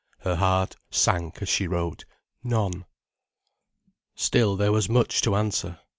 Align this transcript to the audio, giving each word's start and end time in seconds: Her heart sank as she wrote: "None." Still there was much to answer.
Her 0.21 0.37
heart 0.37 0.77
sank 0.89 1.43
as 1.43 1.49
she 1.49 1.67
wrote: 1.67 2.05
"None." 2.43 2.85
Still 4.15 4.55
there 4.55 4.71
was 4.71 4.89
much 4.89 5.21
to 5.21 5.35
answer. 5.35 5.77